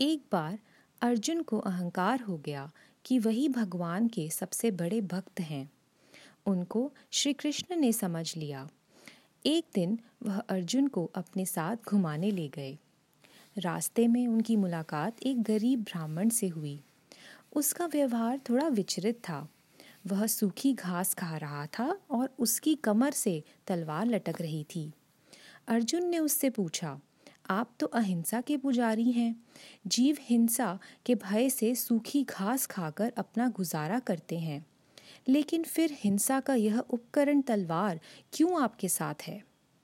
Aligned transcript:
एक 0.00 0.22
बार 0.32 0.58
अर्जुन 1.00 1.42
को 1.42 1.58
अहंकार 1.58 2.20
हो 2.20 2.38
गया 2.38 2.70
कि 3.04 3.18
वही 3.18 3.48
भगवान 3.48 4.08
के 4.08 4.30
सबसे 4.30 4.70
बड़े 4.70 5.00
भक्त 5.00 5.40
हैं। 5.40 5.70
उनको 6.46 6.92
श्री 7.10 7.32
कृष्ण 7.32 7.76
ने 7.76 7.92
समझ 7.92 8.36
लिया। 8.36 8.68
एक 9.46 9.66
दिन 9.74 9.98
वह 10.22 10.38
अर्जुन 10.38 10.88
को 10.88 11.10
अपने 11.14 11.46
साथ 11.46 11.76
घुमाने 11.88 12.30
ले 12.30 12.48
गए। 12.48 12.78
रास्ते 13.58 14.08
में 14.08 14.26
उनकी 14.26 14.56
मुलाकात 14.56 15.22
एक 15.22 15.42
गरीब 15.42 15.80
ब्राह्मण 15.80 16.28
से 16.28 16.48
हुई। 16.48 16.80
उसका 17.56 17.86
व्यवहार 17.86 18.40
थोड़ा 18.50 18.68
विचलित 18.68 19.16
था। 19.18 19.48
वह 20.06 20.26
सूखी 20.26 20.74
घास 20.74 21.14
खा 21.14 21.36
रहा 21.36 21.66
था 21.66 21.98
और 22.10 22.34
उसकी 22.38 22.74
कमर 22.74 23.10
से 23.10 23.44
तलवार 23.66 24.06
लटक 24.06 24.40
रही 24.40 24.64
थी। 24.64 24.92
अर्जुन 25.68 26.06
ने 26.06 26.18
उससे 26.18 26.50
पूछा 26.50 27.00
आप 27.50 27.70
तो 27.80 27.86
अहिंसा 27.86 28.40
के 28.40 28.56
पुजारी 28.56 29.12
हैं। 29.12 29.44
जीव 29.86 30.16
हिंसा 30.20 30.78
के 31.06 31.14
भय 31.14 31.50
से 31.50 31.74
सूखी 31.74 32.24
घास 32.24 32.66
खाकर 32.66 33.12
अपना 33.16 33.48
गुजारा 33.48 33.98
करते 33.98 34.38
हैं। 34.38 34.66
लेकिन 35.28 35.62
फिर 35.62 35.90
हिंसा 35.92 36.40
का 36.40 36.54
यह 36.54 36.78
उपकरण 36.78 37.40
तलवार 37.40 38.00
क्यों 38.32 38.62
आपके 38.62 38.88
साथ 38.88 39.14
है? 39.22 39.53